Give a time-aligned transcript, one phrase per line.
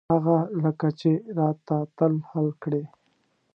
[0.13, 2.83] هغه لکه چې را ته ته حل کړې.